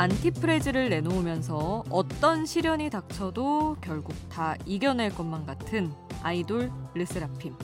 [0.00, 5.92] Antifragile을 내놓으면서 어떤 시련이 닥쳐도 결국 다 이겨낼 것만 같은
[6.22, 7.54] 아이돌 르세라핌.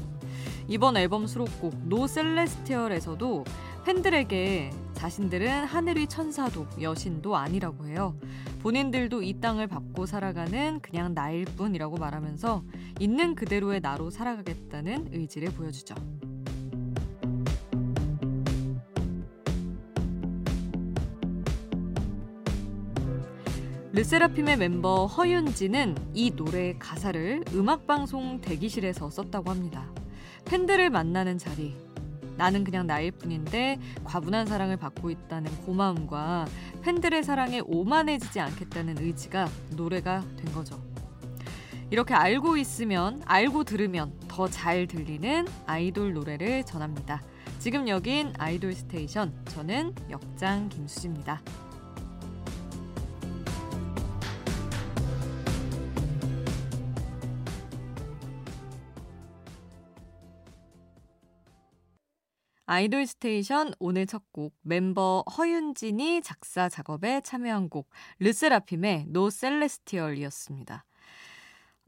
[0.69, 3.45] 이번 앨범 수록곡 No Celestial에서도
[3.87, 8.15] 팬들에게 자신들은 하늘 위 천사도 여신도 아니라고 해요.
[8.61, 12.65] 본인들도 이 땅을 밟고 살아가는 그냥 나일 뿐이라고 말하면서
[13.01, 15.95] 있는 그대로의 나로 살아가겠다는 의지를 보여주죠.
[23.97, 29.91] 르세라핌의 멤버 허윤진은 이 노래의 가사를 음악방송 대기실에서 썼다고 합니다.
[30.45, 31.75] 팬들을 만나는 자리,
[32.37, 36.45] 나는 그냥 나일 뿐인데 과분한 사랑을 받고 있다는 고마움과
[36.83, 40.79] 팬들의 사랑에 오만해지지 않겠다는 의지가 노래가 된 거죠.
[41.89, 47.23] 이렇게 알고 있으면, 알고 들으면 더 잘 들리는 아이돌 노래를 전합니다.
[47.61, 49.33] 지금 여긴 아이돌 스테이션.
[49.47, 51.41] 저는 역장 김수지입니다.
[62.77, 67.89] 아이돌 스테이션 오늘 첫 곡 멤버 허윤진이 작사 작업에 참여한 곡
[68.19, 70.85] 르세라핌의 No Celestial이었습니다.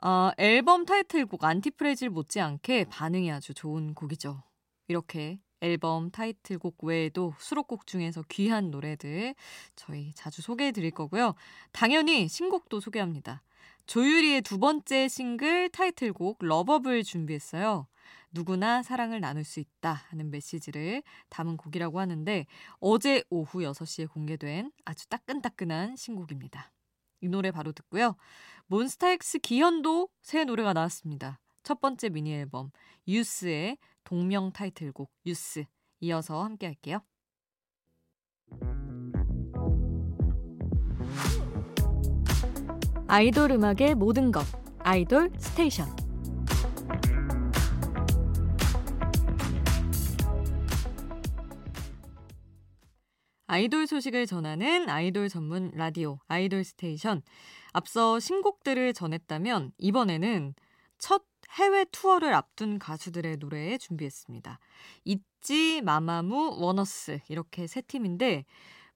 [0.03, 4.42] 어, 앨범 타이틀곡 Antifragile 못지않게 반응이 아주 좋은 곡이죠.
[4.86, 9.34] 이렇게 앨범 타이틀곡 외에도 수록곡 중에서 귀한 노래들
[9.77, 11.34] 저희 자주 소개해 드릴 거고요.
[11.70, 13.42] 당연히 신곡도 소개합니다.
[13.84, 17.89] 조유리의 두 번째 싱글 타이틀곡 Loveable 준비했어요.
[18.31, 22.47] 누구나 사랑을 나눌 수 있다 하는 메시지를 담은 곡이라고 하는데
[22.81, 26.73] 어제 오후 6시에 공개된 아주 따끈따끈한 신곡입니다.
[27.21, 28.17] 이 노래 바로 듣고요.
[28.67, 31.41] 몬스타엑스 기현도 새 노래가 나왔습니다.
[31.62, 32.71] 첫 번째 미니 앨범
[33.06, 35.65] 유스의 동명 타이틀곡 유스
[36.00, 37.00] 이어서 함께 할게요.
[43.09, 44.44] 아이돌 음악의 모든 것
[44.81, 46.07] 아이돌 스테이션
[53.50, 57.22] 아이돌 소식을 전하는 아이돌 전문 라디오 아이돌 스테이션.
[57.72, 60.54] 앞서 신곡들을 전했다면 이번에는
[60.98, 64.58] 첫 해외 투어를 앞둔 가수들의 노래 준비했습니다.
[65.06, 68.44] 있지, 마마무, 원어스 이렇게 세 팀인데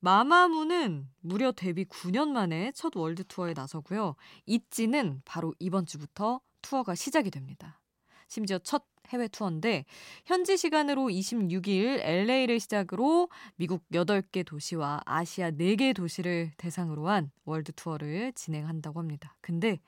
[0.00, 4.16] 마마무는 무려 데뷔 9년 만에 첫 월드 투어에 나서고요.
[4.44, 7.80] 있지는 바로 이번 주부터 투어가 시작이 됩니다.
[8.28, 9.84] 심지어 첫 해외 투어인데
[10.24, 18.32] 현지 시간으로 26일 LA를 시작으로 미국 8개 도시와 아시아 4개 도시를 대상으로 한 월드 투어를
[18.34, 19.36] 진행한다고 합니다.
[19.40, 19.78] 근데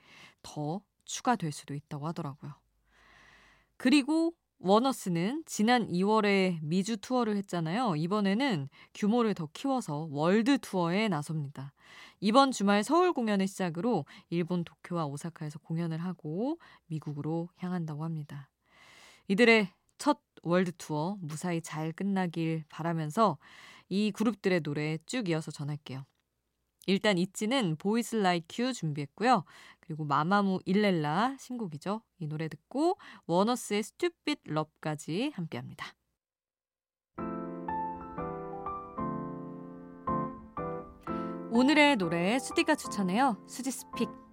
[0.43, 2.53] 더 추가될 수도 있다고 하더라고요.
[3.77, 7.95] 그리고 원어스는 지난 2월에 미주 투어를 했잖아요.
[7.97, 11.73] 이번에는 규모를 더 키워서 월드 투어에 나섭니다.
[12.21, 16.57] 이번 주말 서울 공연을 시작으로 일본 도쿄와 오사카에서 공연을 하고
[16.87, 18.49] 미국으로 향한다고 합니다.
[19.27, 23.37] 이들의 첫 월드 투어 무사히 잘 끝나길 바라면서
[23.89, 26.05] 이 그룹들의 노래 쭉 이어서 전할게요.
[26.87, 29.43] 일단 있지는 Boys Like You 준비했고요.
[29.79, 32.01] 그리고 마마무 일낼라 신곡이죠.
[32.19, 35.87] 이 노래 듣고 원어스의 Stupid Love까지 함께합니다.
[41.51, 43.41] 오늘의 노래 수디가 추천해요.
[43.47, 44.24] 수지 스픽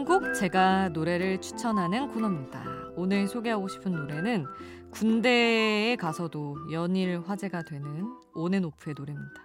[0.00, 2.64] 한 곡 제가 노래를 추천하는 코너입니다.
[2.96, 4.46] 오늘 소개하고 싶은 노래는
[4.92, 9.42] 군대에 가서도 연일 화제가 되는 온앤오프의 노래입니다.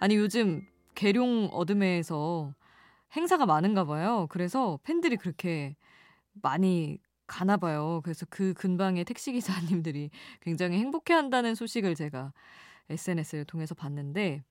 [0.00, 0.60] 아니 요즘
[0.94, 2.52] 계룡 어둠에서
[3.16, 4.26] 행사가 많은가 봐요.
[4.28, 5.74] 그래서 팬들이 그렇게
[6.34, 8.02] 많이 가나 봐요.
[8.04, 10.10] 그래서 그 근방의 택시기사님들이
[10.42, 12.34] 굉장히 행복해 한다는 소식을 제가
[12.90, 14.44] SNS를 통해서 봤는데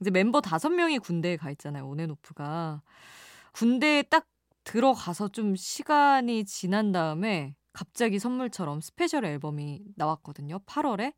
[0.00, 1.86] 이제 멤버 다섯 명이 군대에 가 있잖아요.
[1.86, 2.82] 온앤오프가.
[3.52, 4.26] 군대에 딱
[4.66, 10.58] 들어가서 좀 시간이 지난 다음에 갑자기 선물처럼 스페셜 앨범이 나왔거든요.
[10.66, 11.14] 8월에.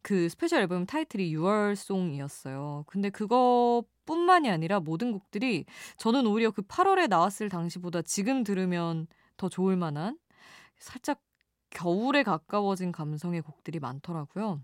[0.00, 2.86] 그 스페셜 앨범 타이틀이 6월송이었어요.
[2.86, 5.66] 근데 그것뿐만이 아니라 모든 곡들이
[5.98, 10.18] 저는 오히려 그 8월에 나왔을 당시보다 지금 들으면 더 좋을 만한
[10.78, 11.20] 살짝
[11.70, 14.62] 겨울에 가까워진 감성의 곡들이 많더라고요.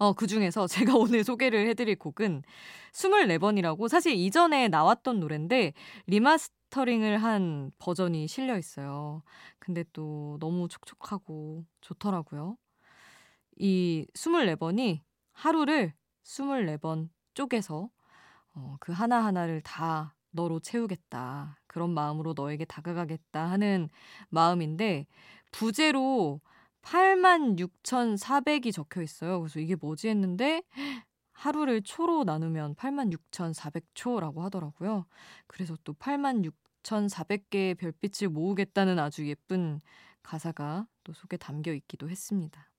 [0.00, 2.42] 어, 그 중에서 제가 오늘 소개를 해드릴 곡은
[2.92, 5.74] 24번이라고 사실 이전에 나왔던 노래인데
[6.06, 9.22] 리마스터링을 한 버전이 실려 있어요.
[9.58, 12.56] 근데 또 너무 촉촉하고 좋더라고요.
[13.58, 15.00] 이 24번이
[15.32, 15.92] 하루를
[16.24, 17.90] 24번 쪼개서
[18.54, 21.60] 어, 그 하나하나를 다 너로 채우겠다.
[21.66, 23.90] 그런 마음으로 너에게 다가가겠다 하는
[24.30, 25.06] 마음인데
[25.52, 26.40] 부제로
[26.82, 29.40] 86,400이 적혀 있어요.
[29.40, 30.62] 그래서 이게 뭐지 했는데
[31.32, 35.06] 하루를 초로 나누면 86,400초라고 하더라고요.
[35.46, 39.80] 그래서 또 86,400개의 별빛을 모으겠다는 아주 예쁜
[40.22, 42.70] 가사가 또 속에 담겨 있기도 했습니다.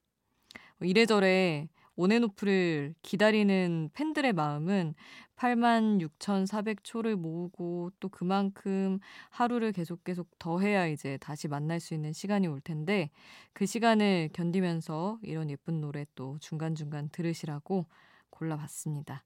[0.77, 1.69] 뭐 이래저래
[2.01, 4.95] 온앤오프를 기다리는 팬들의 마음은
[5.36, 8.98] 86,400초를 모으고 또 그만큼
[9.30, 13.12] 하루를 계속 계속 더해야 이제 다시 만날 수 있는 시간이 올 텐데
[13.53, 17.86] 그 시간을 견디면서 이런 예쁜 노래 또 중간중간 들으시라고
[18.31, 19.24] 골라봤습니다.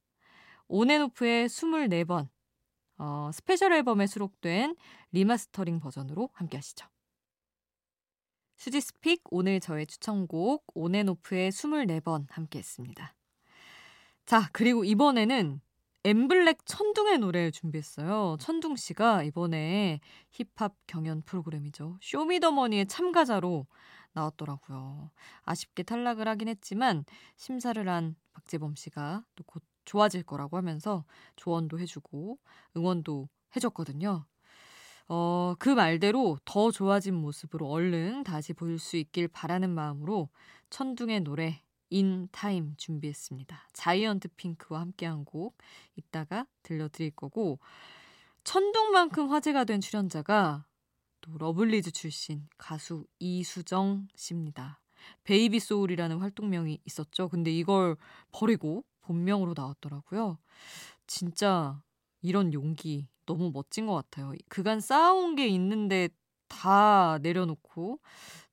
[0.67, 2.27] 온앤오프의 24번
[2.97, 4.75] 어, 스페셜 앨범에 수록된
[5.13, 6.87] 리마스터링 버전으로 함께 하시죠.
[8.57, 13.13] 수지스픽 오늘 저의 추천곡 온앤오프의 24번 함께 했습니다.
[14.25, 15.61] 자, 그리고 이번에는
[16.03, 18.37] 엠블랙 천둥의 노래 준비했어요.
[18.39, 19.99] 천둥 씨가 이번에
[20.31, 21.97] 힙합 경연 프로그램이죠.
[22.01, 23.65] 쇼미더머니의 참가자로
[24.13, 25.11] 나왔더라고요.
[25.43, 27.05] 아쉽게 탈락을 하긴 했지만
[27.35, 31.05] 심사를 한 박재범 씨가 또 곧 좋아질 거라고 하면서
[31.35, 32.39] 조언도 해주고
[32.75, 34.25] 응원도 해줬거든요.
[35.07, 40.29] 어, 그 말대로 더 좋아진 모습으로 얼른 다시 볼 수 있길 바라는 마음으로
[40.69, 41.61] 천둥의 노래
[41.91, 43.69] In Time 준비했습니다.
[43.73, 45.57] 자이언트 핑크와 함께한 곡
[45.95, 47.59] 이따가 들려드릴 거고
[48.43, 50.65] 천둥만큼 화제가 된 출연자가
[51.21, 54.81] 또 러블리즈 출신 가수 이수정 씨입니다.
[55.23, 57.29] 베이비 소울이라는 활동명이 있었죠.
[57.29, 57.95] 근데 이걸
[58.31, 60.39] 버리고 본명으로 나왔더라고요.
[61.07, 61.81] 진짜
[62.21, 64.33] 이런 용기 너무 멋진 것 같아요.
[64.49, 66.09] 그간 쌓아온 게 있는데
[66.47, 67.99] 다 내려놓고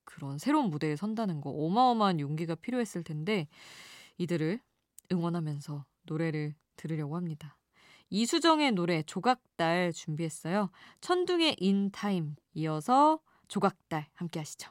[0.04, 3.48] 그런 새로운 무대에 선다는 거 어마어마한 용기가 필요했을 텐데
[4.18, 4.60] 이들을
[5.10, 7.56] 응원하면서 노래를 들으려고 합니다.
[8.10, 10.70] 이수정의 노래 조각달 준비했어요.
[11.00, 14.70] 천둥의 인타임 이어서 조각달 함께 하시죠.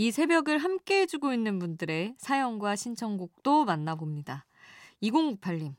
[0.00, 4.46] 이 새벽을 함께 해주고 있는 분들의 사연과 신청곡도 만나봅니다.
[5.02, 5.74] 2068님.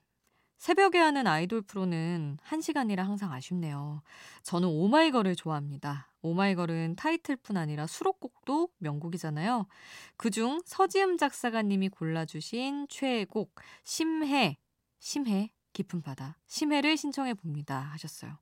[0.58, 4.04] 새벽에 하는 아이돌 프로는 1시간이라 항상 아쉽네요.
[4.44, 6.12] 저는 오마이걸을 좋아합니다.
[6.22, 9.66] 오마이걸은 타이틀뿐 아니라 수록곡도 명곡이잖아요.
[10.18, 14.60] 그중 서지음 작사가님이 골라주신 최애곡 심해,
[15.00, 18.38] 심해, 깊은 바다, 심해를 신청해 봅니다 하셨어요.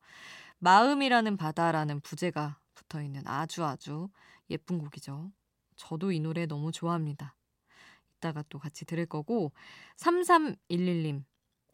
[0.58, 4.10] 마음이라는 바다라는 부제가 붙어 있는 아주 아주
[4.50, 5.32] 예쁜 곡이죠.
[5.80, 7.36] 저도 이 노래 너무 좋아합니다.
[8.18, 9.54] 이따가 또 같이 들을 거고
[9.96, 11.24] 3311님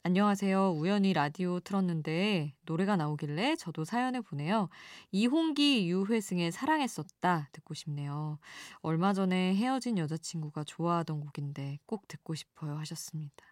[0.03, 0.74] 안녕하세요.
[0.77, 4.69] 우연히 라디오 틀었는데 노래가 나오길래 저도 사연을 보내요.
[5.12, 8.38] 이홍기 유회승의 사랑했었다 듣고 싶네요.
[8.81, 13.43] 얼마 전에 헤어진 여자친구가 좋아하던 곡인데 꼭 듣고 싶어요 하셨습니다.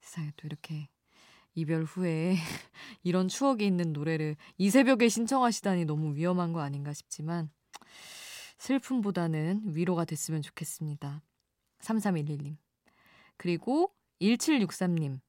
[0.00, 0.88] 세상에 또 이렇게
[1.54, 2.34] 이별 후에
[3.04, 7.50] 이런 추억이 있는 노래를 이 새벽에 신청하시다니 너무 위험한 거 아닌가 싶지만
[8.58, 11.22] 슬픔보다는 위로가 됐으면 좋겠습니다.
[11.80, 12.56] 3311님.
[13.36, 15.20] 그리고 1763님.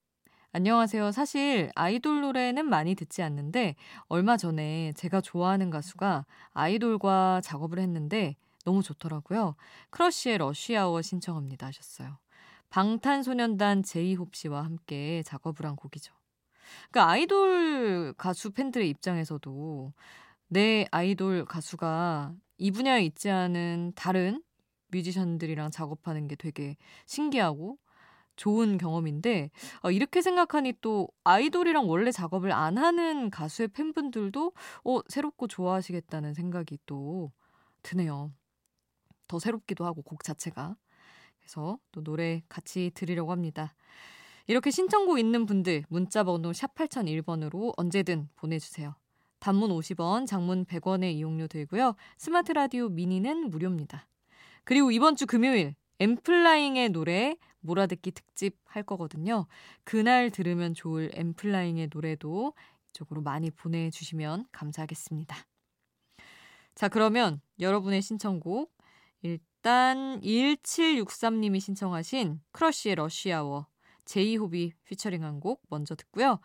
[0.54, 1.12] 안녕하세요.
[1.12, 3.76] 사실 아이돌 노래는 많이 듣지 않는데
[4.08, 9.56] 얼마 전에 제가 좋아하는 가수가 아이돌과 작업을 했는데 너무 좋더라고요.
[9.92, 12.18] 크러쉬의 Rush Hour 신청합니다 하셨어요.
[12.70, 16.14] 방탄소년단 제이홉 씨와 함께 작업을 한 곡이죠.
[16.92, 19.94] 그러니까 아이돌 가수 팬들의 입장에서도
[20.48, 24.44] 내 아이돌 가수가 이 분야에 있지 않은 다른
[24.88, 27.78] 뮤지션들이랑 작업하는 게 되게 신기하고
[28.36, 29.50] 좋은 경험인데
[29.82, 34.54] 어, 이렇게 생각하니 또 아이돌이랑 원래 작업을 안 하는 가수의 팬분들도
[34.86, 37.32] 어, 새롭고 좋아하시겠다는 생각이 또
[37.84, 38.32] 드네요.
[39.28, 40.78] 더 새롭기도 하고 곡 자체가.
[41.40, 43.74] 그래서 또 노래 같이 들으려고 합니다.
[44.46, 48.96] 이렇게 신청곡 있는 분들 문자 번호 샵 8001번으로 언제든 보내주세요.
[49.40, 51.96] 단문 50원, 장문 100원의 이용료 들고요.
[52.18, 54.08] 스마트 라디오 미니는 무료입니다.
[54.64, 59.48] 그리고 이번 주 금요일 엔플라잉의 노래 몰아듣기 특집 할 거거든요.
[59.84, 62.54] 그날 들으면 좋을 엔플라잉의 노래도
[62.90, 65.36] 이쪽으로 많이 보내주시면 감사하겠습니다.
[66.76, 68.72] 자, 그러면 여러분의 신청곡
[69.22, 73.68] 일단 1763님이 신청하신 크러쉬의 Rush Hour
[74.06, 76.40] 제이홉이 피처링한 곡 먼저 듣고요.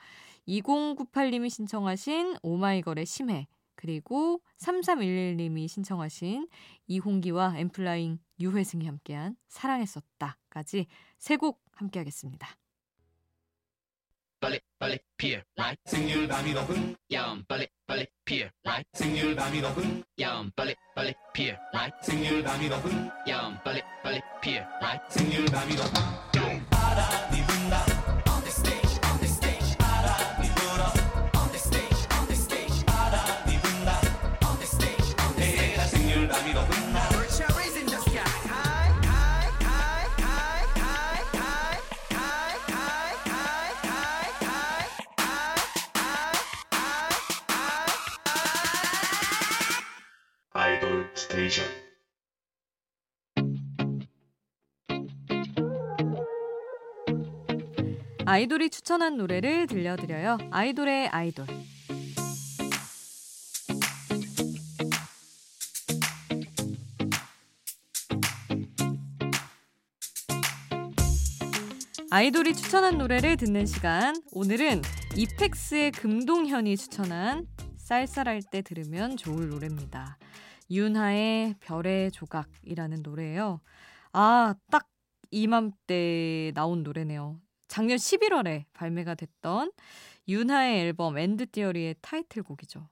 [0.48, 6.48] 2098님이 신청하신 오마이걸의 심해 그리고 3311님이 신청하신
[6.86, 10.86] 이홍기와 엠플라잉 유회승이 함께한 사랑했었다까지
[11.18, 12.48] 세 곡 함께 하겠습니다.
[14.40, 15.80] 빨리 빨리 피어 right?
[15.84, 18.88] 생률 밤이 높은 야음 빨리 빨리 피어 right?
[18.92, 21.96] 생률 밤이 높은 야음 빨리 빨리 피어 right?
[22.02, 25.00] 생률 밤이 높은 야음 빨리 빨리 피어 right?
[25.08, 27.31] 생률 밤이 높은 알아
[58.32, 60.38] 아이돌이 추천한 노래를 들려드려요.
[60.50, 61.44] 아이돌의 아이돌.
[72.10, 74.14] 아이돌이 추천한 노래를 듣는 시간.
[74.32, 74.80] 오늘은
[75.14, 77.46] 이펙스의 금동현이 추천한
[77.76, 80.16] 쌀쌀할 때 들으면 좋을 노래입니다.
[80.70, 83.60] 윤하의 별의 조각이라는 노래예요.
[84.14, 84.88] 아, 딱
[85.30, 87.38] 이맘때 나온 노래네요.
[87.72, 89.72] 작년 11월에 발매가 됐던
[90.28, 92.86] 윤하의 앨범 End Theory의 타이틀곡이죠.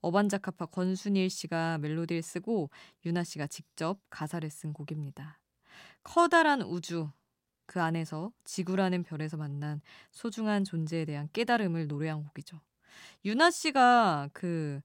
[0.00, 2.70] 어반자카파 권순일 씨가 멜로디를 쓰고
[3.04, 5.38] 윤하 씨가 직접 가사를 쓴 곡입니다.
[6.02, 7.10] 커다란 우주
[7.66, 9.82] 그 안에서 지구라는 별에서 만난
[10.12, 12.58] 소중한 존재에 대한 깨달음을 노래한 곡이죠.
[13.26, 14.80] 윤하 씨가 그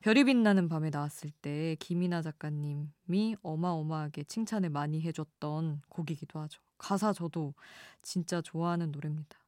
[0.00, 6.60] 별이 빛나는 밤에 나왔을 때 김이나 작가님이 어마어마하게 칭찬을 많이 해줬던 곡이기도 하죠.
[6.78, 7.54] 가사 저도
[8.02, 9.38] 진짜 좋아하는 노래입니다.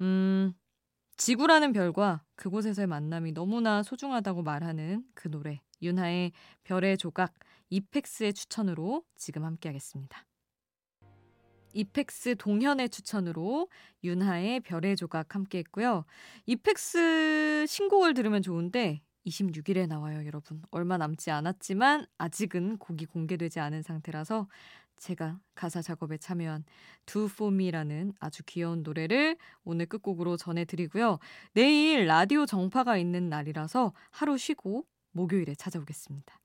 [0.00, 0.52] 음,
[1.16, 6.32] 지구라는 별과 그곳에서의 만남이 너무나 소중하다고 말하는 그 노래 윤하의
[6.64, 7.34] 별의 조각
[7.70, 10.24] 이펙스의 추천으로 지금 함께하겠습니다.
[11.74, 13.68] 이펙스 동현의 추천으로
[14.04, 16.04] 윤하의 별의 조각 함께 했고요.
[16.46, 20.62] 이펙스 신곡을 들으면 좋은데 26일에 나와요, 여러분.
[20.70, 24.48] 얼마 남지 않았지만 아직은 곡이 공개되지 않은 상태라서
[24.96, 26.64] 제가 가사 작업에 참여한
[27.06, 31.18] Do For Me라는 아주 귀여운 노래를 오늘 끝곡으로 전해드리고요.
[31.52, 36.40] 내일 라디오 정파가 있는 날이라서 하루 쉬고 목요일에 찾아오겠습니다.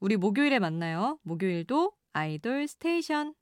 [0.00, 1.18] 우리 목요일에 만나요.
[1.22, 3.34] 목요일도 아이돌 스테이션.